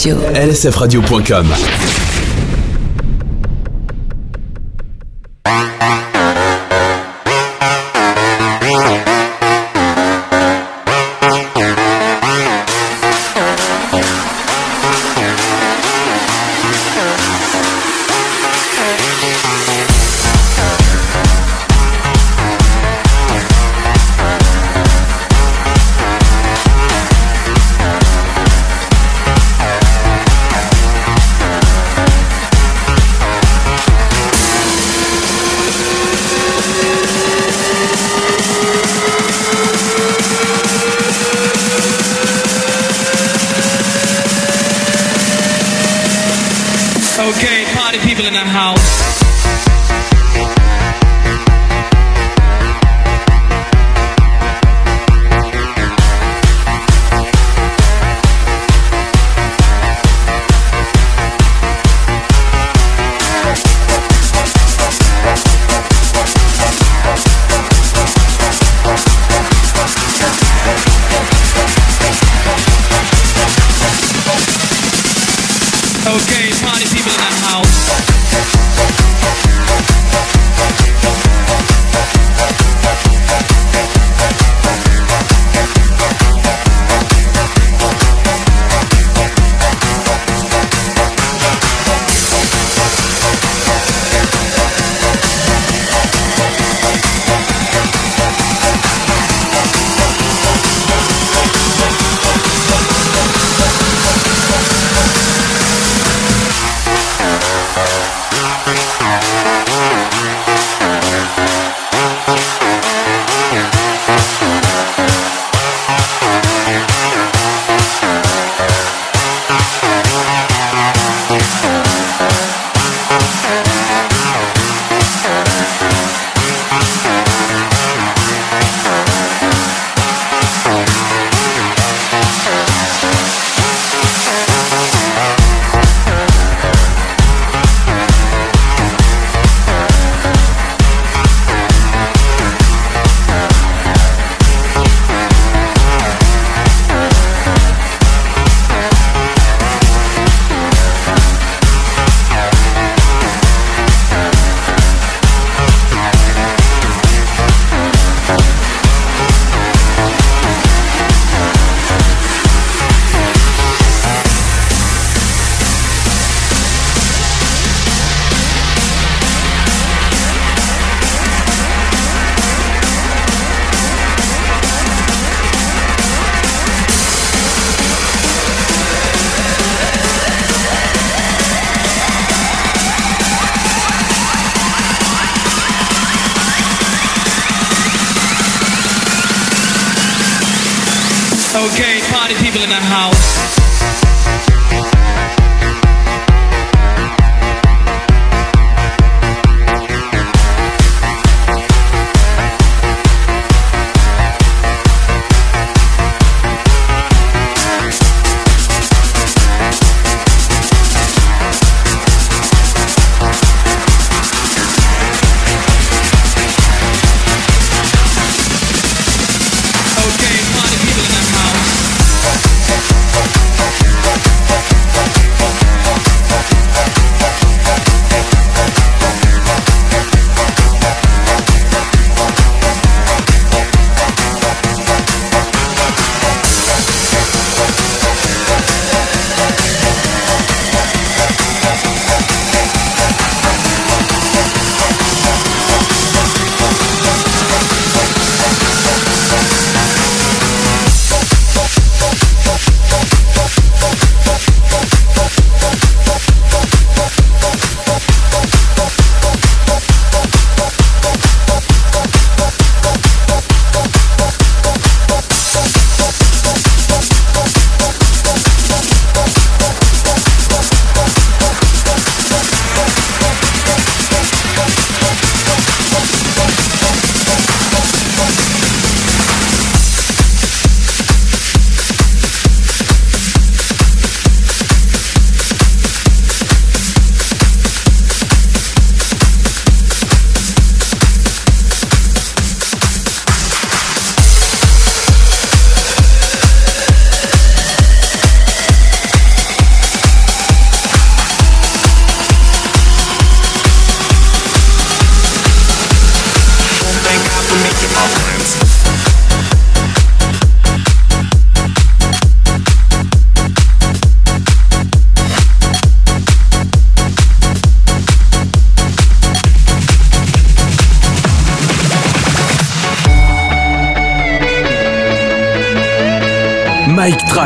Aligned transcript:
Radio. 0.00 0.16
lsfradio.com 0.32 2.09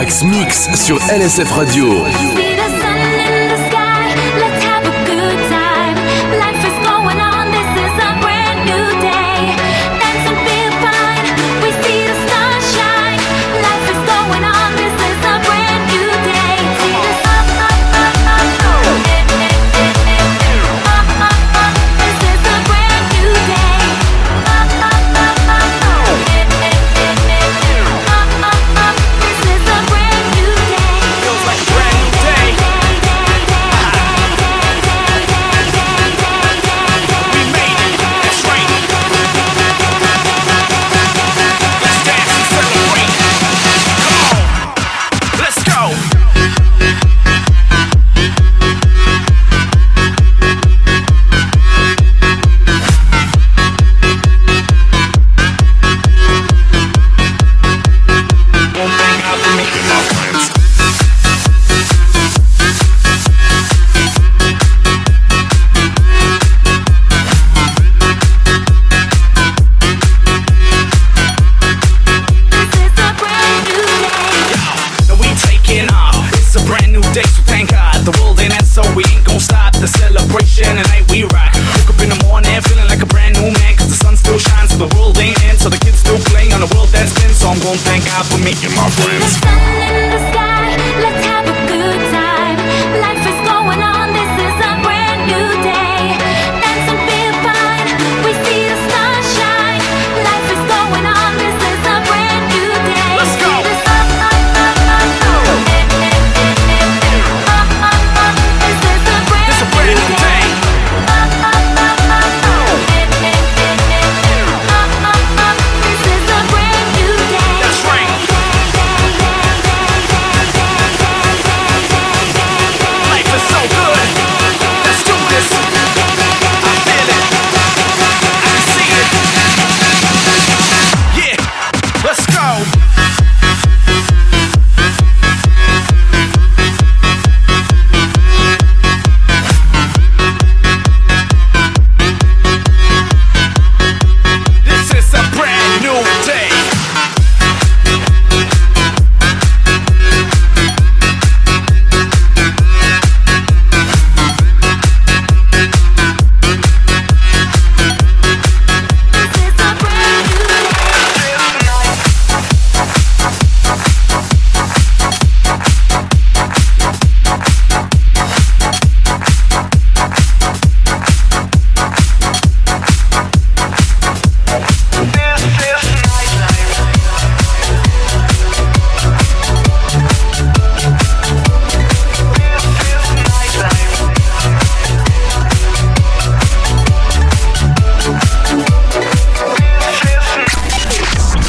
Max 0.04 0.22
Mix 0.22 0.68
sur 0.74 0.98
LSF 1.10 1.50
Radio. 1.52 2.43
don't 87.74 87.82
think 87.86 88.06
I 88.14 88.22
will 88.30 88.44
my 88.76 88.88
friends. 88.90 89.53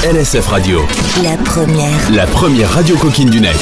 LSF 0.06 0.46
Radio. 0.50 0.86
La 1.24 1.36
première. 1.38 2.12
La 2.12 2.28
première 2.28 2.70
radio 2.70 2.96
coquine 2.96 3.28
du 3.28 3.42
net. 3.42 3.58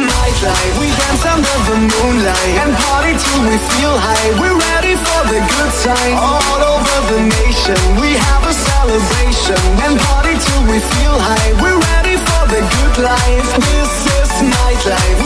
nightlife. 0.00 0.78
We 0.80 0.88
dance 0.96 1.26
under 1.28 1.58
the 1.68 1.76
moonlight 1.76 2.56
and 2.64 2.72
party 2.88 3.12
till 3.20 3.42
we 3.44 3.58
feel 3.76 3.92
high. 3.92 4.32
We're 4.40 4.56
ready 4.56 4.96
for 4.96 5.20
the 5.28 5.40
good 5.44 5.72
time. 5.84 6.16
All 6.16 6.62
over 6.72 6.96
the 7.12 7.20
nation, 7.20 7.76
we 8.00 8.16
have 8.16 8.42
a 8.48 8.54
celebration 8.54 9.60
and 9.84 10.00
party 10.00 10.34
till 10.40 10.62
we 10.64 10.80
feel 10.80 11.16
high. 11.20 11.52
We're 11.60 11.80
ready 11.92 12.16
for 12.16 12.42
the 12.48 12.64
good 12.64 13.04
life. 13.04 13.46
This 13.60 13.92
is 14.16 14.30
nightlife. 14.40 15.21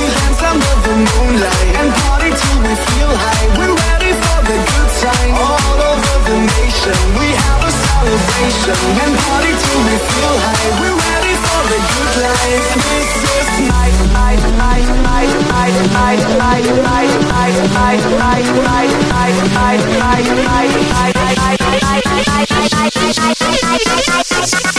Moonlight 0.97 1.69
and 1.77 1.89
party 2.05 2.31
till 2.33 2.59
we 2.65 2.73
feel 2.73 3.13
high. 3.13 3.47
We're 3.59 3.77
ready 3.77 4.13
for 4.17 4.39
the 4.49 4.57
good 4.57 4.91
time. 5.05 5.33
All 5.37 5.79
over 5.93 6.17
the 6.25 6.37
nation, 6.57 6.97
we 7.21 7.29
have 7.37 7.61
a 7.61 7.73
celebration 7.73 8.79
and 9.05 9.13
party 9.29 9.53
till 9.53 9.81
we 9.85 9.97
feel 10.01 10.37
high. 10.41 10.69
We're 10.81 10.97
ready 10.97 11.35
for 11.37 11.61
the 11.69 11.81
good 11.85 12.15
life. 12.25 12.65
This 12.81 13.13
is 13.29 13.49
night, 13.69 13.97
night, 14.17 14.41
night, 14.57 14.89
night, 15.05 15.33
night, 15.53 15.77
night, 15.93 16.25
night, 16.25 16.65
night, 16.81 17.13
night, 17.37 17.61
night, 17.67 18.05
night, 18.07 18.49
night, 18.67 19.37
night, 19.37 19.77
night, 19.77 19.85
night, 19.97 20.27
night, 20.27 20.67
night, 20.67 21.37
This 24.47 24.76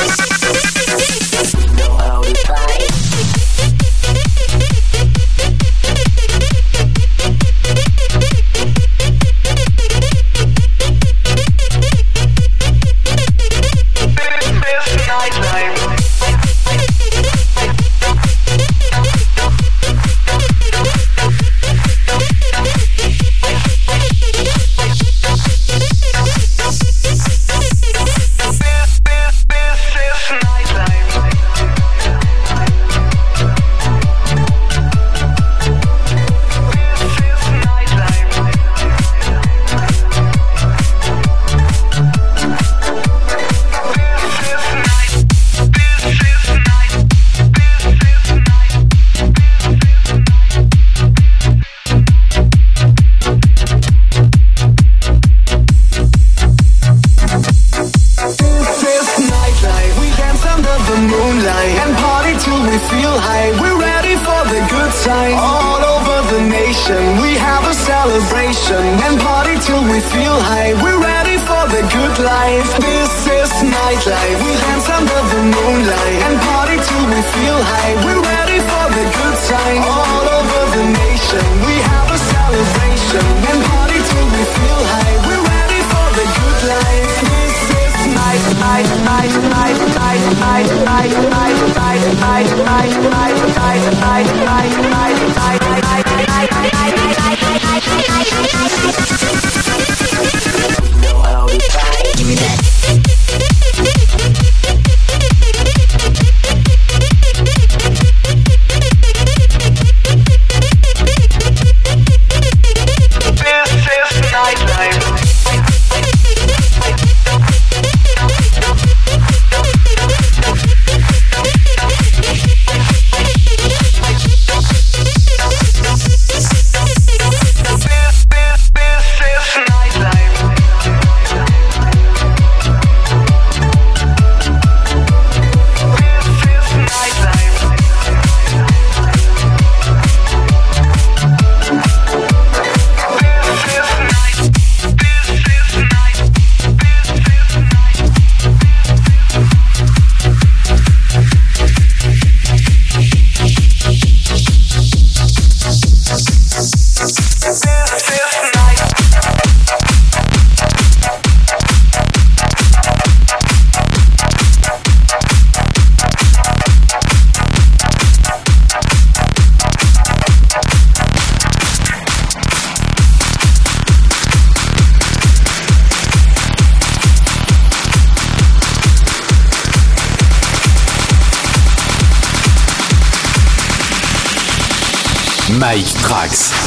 Tracks. 186.08 186.67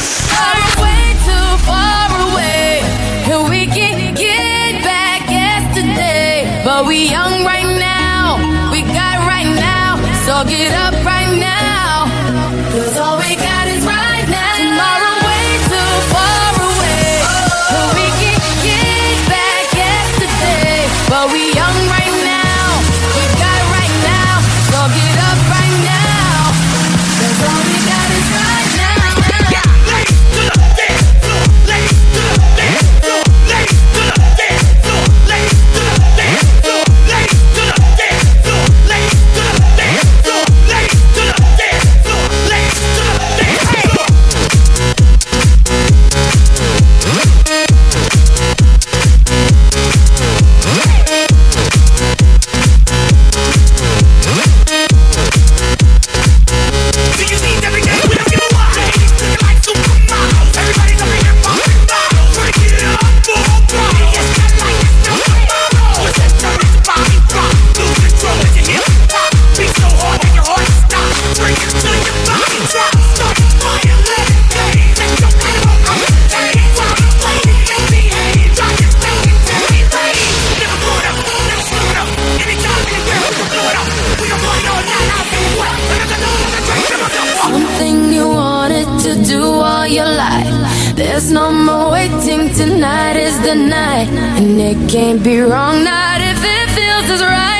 There's 90.95 91.31
no 91.31 91.53
more 91.53 91.93
waiting. 91.93 92.53
Tonight 92.55 93.17
is 93.17 93.41
the 93.43 93.55
night, 93.55 94.09
and 94.39 94.61
it 94.61 94.91
can't 94.91 95.23
be 95.23 95.41
wrong. 95.41 95.85
Not 95.85 96.21
if 96.21 96.39
it 96.43 96.67
feels 96.77 97.11
as 97.11 97.23
right. 97.23 97.60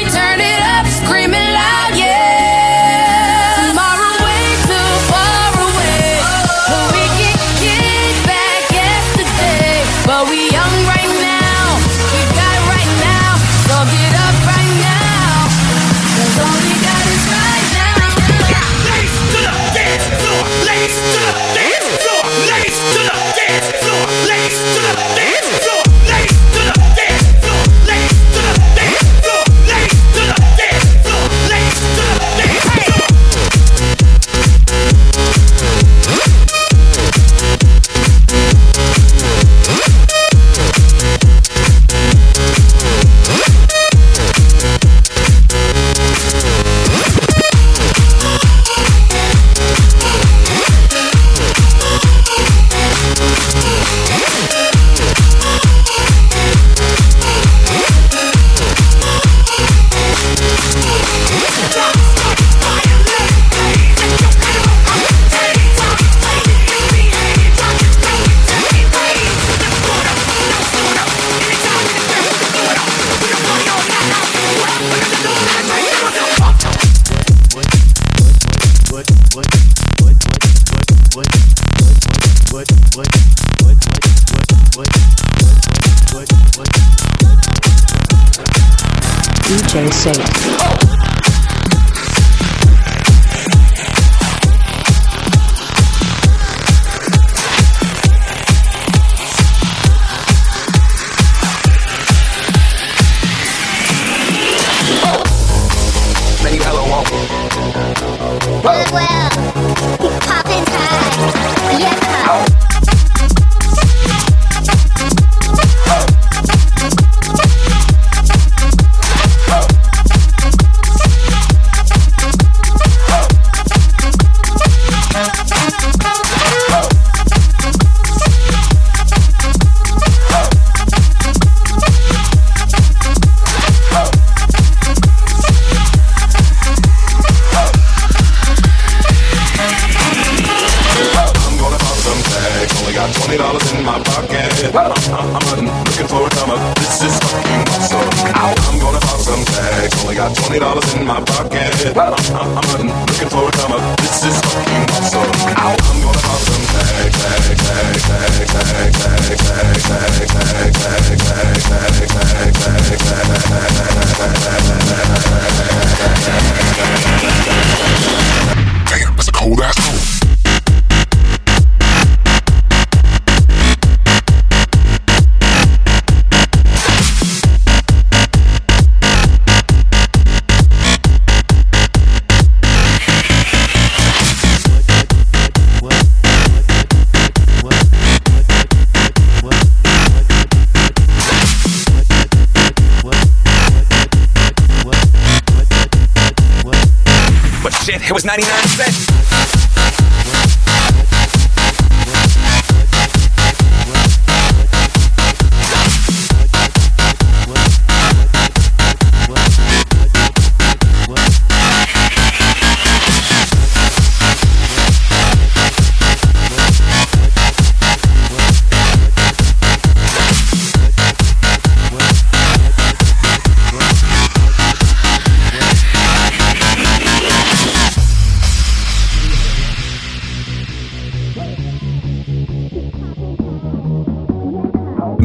Safe. 90.01 90.30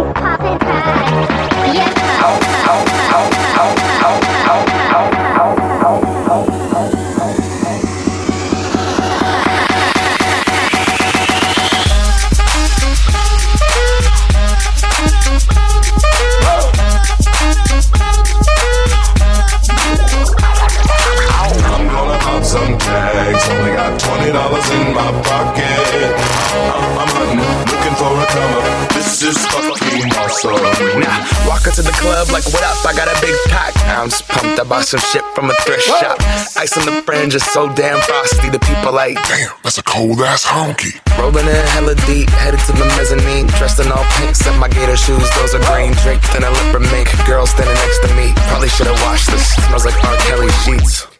like, 32.28 32.44
what 32.52 32.61
up? 32.61 32.76
I 32.85 32.92
got 32.92 33.09
a 33.09 33.16
big 33.24 33.35
pack. 33.48 33.72
I'm 33.88 34.11
just 34.11 34.28
pumped. 34.28 34.61
I 34.61 34.64
bought 34.64 34.85
some 34.85 35.00
shit 35.00 35.24
from 35.35 35.48
a 35.48 35.54
thrift 35.64 35.88
shop. 35.88 36.20
Ice 36.61 36.76
on 36.76 36.85
the 36.85 37.00
fringe 37.02 37.35
is 37.35 37.44
so 37.44 37.72
damn 37.72 38.00
frosty. 38.02 38.50
The 38.50 38.61
people 38.61 38.92
like, 38.92 39.16
damn, 39.24 39.56
that's 39.62 39.78
a 39.78 39.83
cold 39.83 40.20
ass 40.20 40.44
honky. 40.44 41.00
Rolling 41.16 41.48
in 41.48 41.64
hella 41.72 41.94
deep, 42.04 42.28
headed 42.44 42.61
to 42.68 42.72
the 42.72 42.85
mezzanine. 43.00 43.46
Dressed 43.56 43.80
in 43.80 43.90
all 43.90 44.04
pink, 44.20 44.37
set 44.37 44.56
my 44.59 44.68
gator 44.68 44.96
shoes. 44.96 45.24
Those 45.37 45.54
are 45.54 45.64
green 45.72 45.92
draped 46.04 46.28
in 46.37 46.44
a 46.44 46.50
leopard 46.50 46.85
mink. 46.92 47.09
Girl 47.26 47.46
standing 47.46 47.74
next 47.74 48.04
to 48.04 48.14
me. 48.14 48.33
Probably 48.52 48.68
should've 48.68 49.00
washed 49.02 49.30
this. 49.30 49.56
Smells 49.66 49.87
like 49.87 49.96
R. 50.04 50.16
Kelly 50.28 50.52
sheets. 50.64 51.19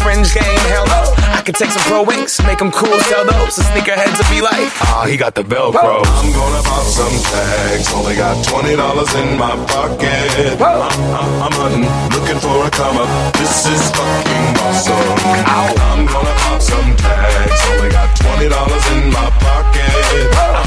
fringe 0.00 0.32
game. 0.34 0.62
Hell 0.72 0.86
no. 0.86 1.02
I 1.36 1.42
could 1.44 1.54
take 1.56 1.70
some 1.70 1.82
pro 1.90 2.02
wings, 2.02 2.40
make 2.46 2.58
them 2.58 2.70
cool, 2.70 2.98
sell 3.10 3.24
those. 3.24 3.56
The 3.56 3.62
sneakerheads 3.68 4.16
will 4.16 4.30
be 4.30 4.40
like, 4.40 4.70
ah, 4.88 5.04
he 5.08 5.16
got 5.16 5.34
the 5.34 5.42
Velcro. 5.42 6.02
I'm 6.04 6.32
gonna 6.32 6.62
pop 6.62 6.86
some 6.86 7.16
tags. 7.32 7.92
Only 7.92 8.16
got 8.16 8.36
twenty 8.44 8.76
dollars 8.76 9.12
in 9.14 9.38
my 9.38 9.52
pocket. 9.66 10.60
I'm, 10.60 10.82
I'm, 11.18 11.30
I'm 11.42 11.54
hunting, 11.58 11.86
looking 12.14 12.38
for 12.38 12.66
a 12.66 12.70
come 12.70 12.96
up. 12.98 13.08
This 13.34 13.66
is 13.66 13.82
fucking 13.90 14.48
awesome. 14.62 15.18
I'm 15.42 16.06
gonna 16.06 16.34
pop 16.46 16.60
some 16.62 16.96
tags. 16.96 17.60
Only 17.74 17.90
got 17.90 18.08
twenty 18.16 18.48
dollars 18.48 18.84
in 18.94 19.10
my 19.10 19.28
pocket. 19.42 20.30
I'm, 20.38 20.61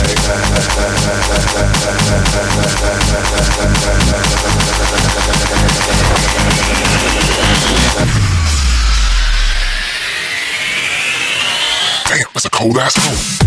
Damn, 12.07 12.29
that's 12.31 12.45
a 12.45 12.49
cold 12.51 12.77
ass 12.77 12.95
home. 12.95 13.45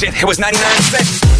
Shit, 0.00 0.14
it 0.14 0.24
was 0.24 0.38
99 0.38 0.64
cents. 0.80 1.39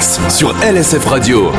Sur 0.00 0.54
LSF 0.62 1.04
Radio. 1.04 1.52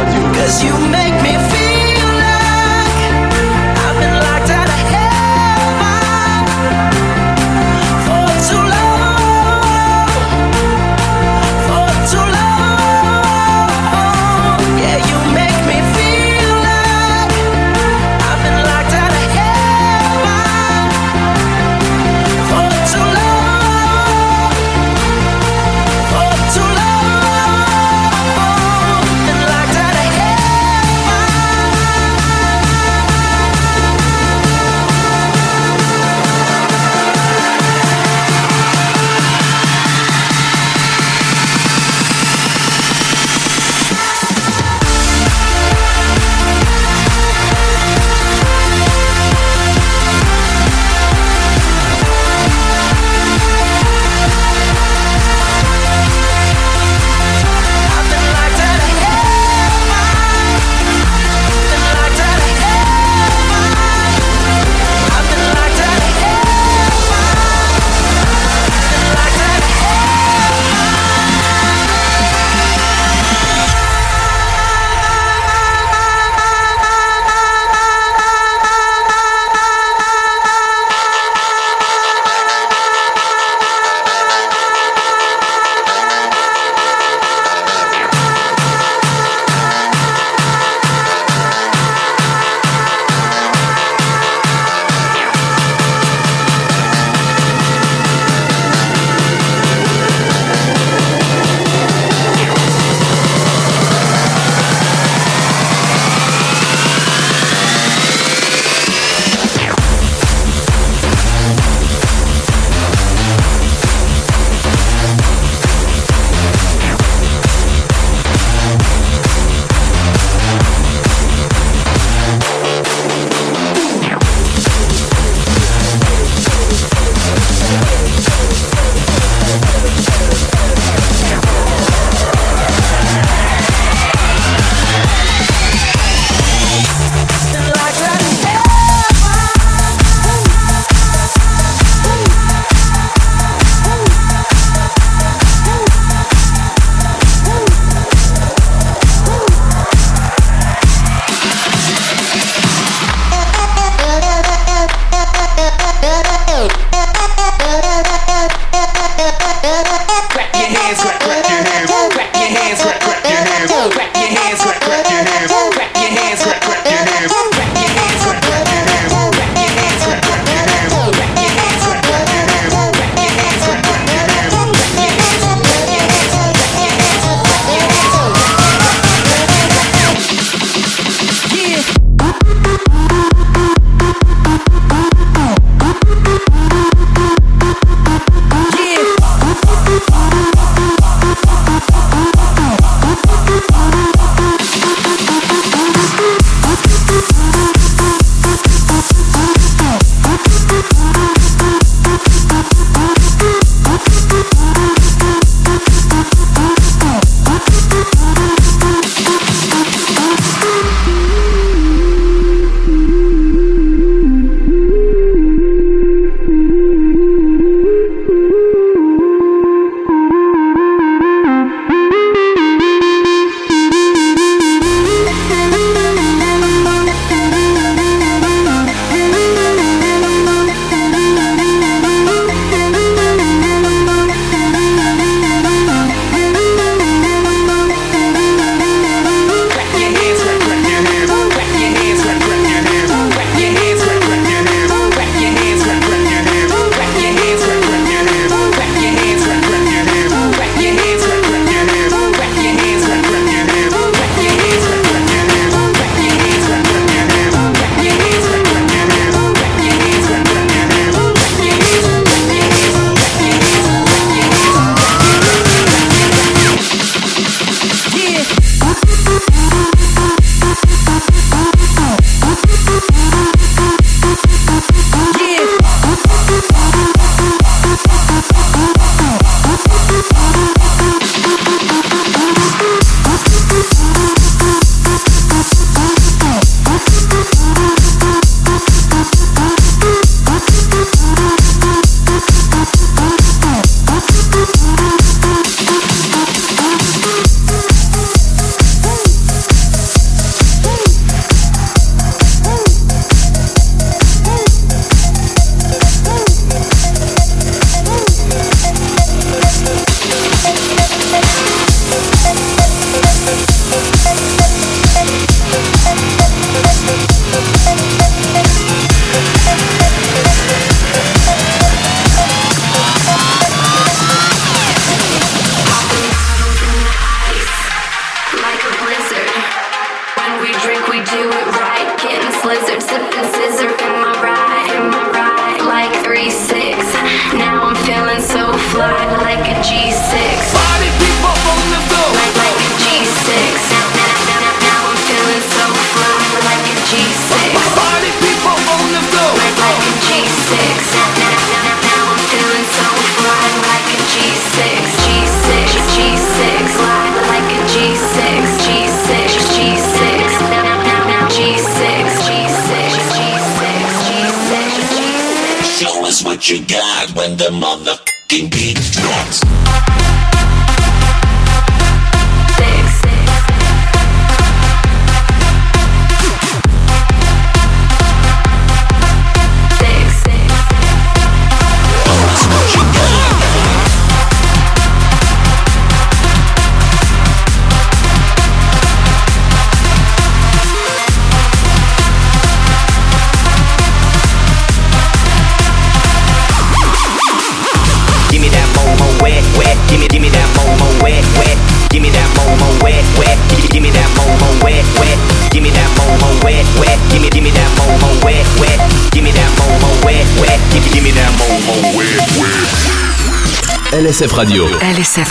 LSF 414.34 414.52
Radio. 414.54 414.88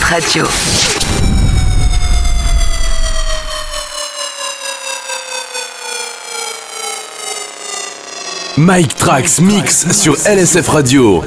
Radio. 0.03 0.45
Mike 8.57 8.95
Trax 8.97 9.39
Mix 9.39 9.89
sur 9.93 10.15
LSF 10.27 10.67
Radio. 10.67 11.23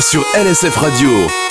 Sur 0.00 0.24
LSF 0.34 0.76
Radio. 0.76 1.45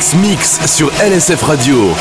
Trax 0.00 0.14
Mix 0.14 0.58
sur 0.66 0.90
LSF 1.02 1.42
Radio. 1.42 1.94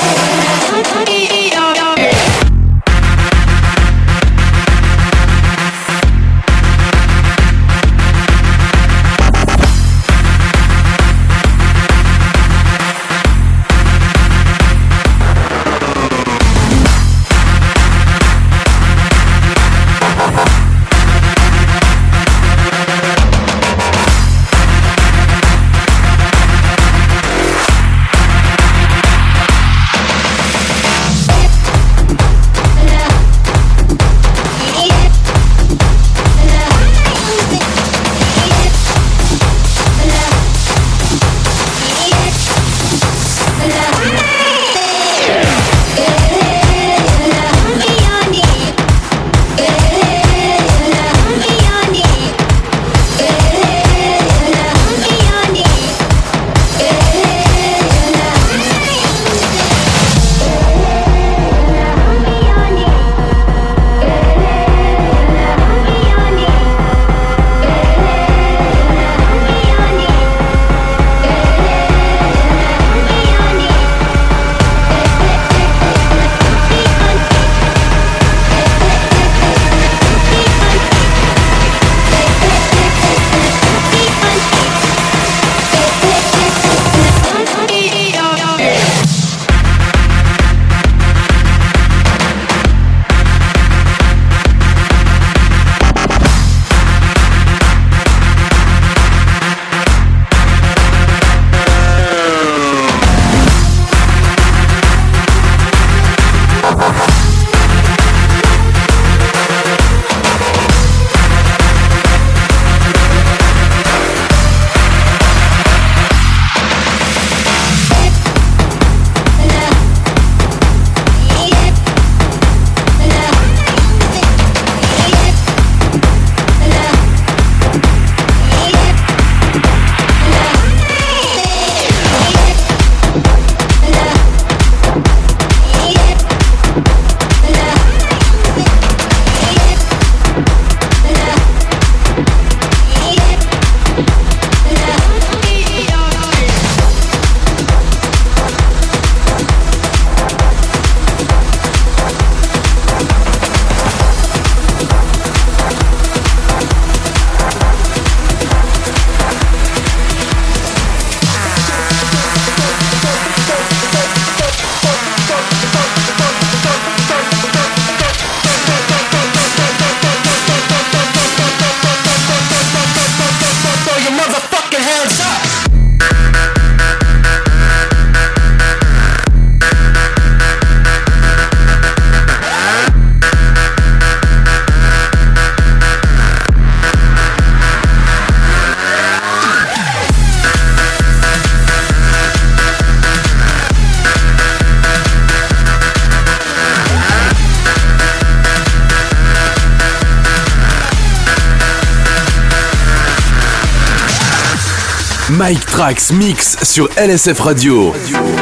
Mike 205.39 205.65
Trax 205.67 206.11
Mix 206.11 206.57
sur 206.63 206.89
LSF 206.97 207.39
Radio. 207.39 207.93
Throw 208.11 208.38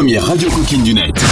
première 0.00 0.24
radio 0.24 0.48
coquine 0.48 0.82
du 0.82 0.94
net. 0.94 1.29